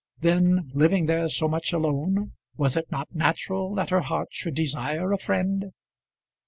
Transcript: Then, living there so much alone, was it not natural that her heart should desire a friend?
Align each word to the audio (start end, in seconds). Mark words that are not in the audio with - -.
Then, 0.19 0.71
living 0.73 1.05
there 1.05 1.29
so 1.29 1.47
much 1.47 1.71
alone, 1.73 2.31
was 2.57 2.75
it 2.75 2.89
not 2.91 3.13
natural 3.13 3.75
that 3.75 3.91
her 3.91 4.01
heart 4.01 4.29
should 4.31 4.55
desire 4.55 5.11
a 5.13 5.17
friend? 5.19 5.65